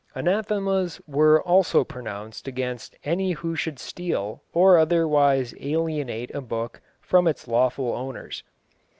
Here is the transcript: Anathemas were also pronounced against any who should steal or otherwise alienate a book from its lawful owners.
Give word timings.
Anathemas 0.15 0.99
were 1.05 1.43
also 1.43 1.83
pronounced 1.83 2.47
against 2.47 2.95
any 3.03 3.33
who 3.33 3.55
should 3.55 3.77
steal 3.77 4.41
or 4.51 4.79
otherwise 4.79 5.53
alienate 5.61 6.33
a 6.33 6.41
book 6.41 6.81
from 6.99 7.27
its 7.27 7.47
lawful 7.47 7.93
owners. 7.93 8.41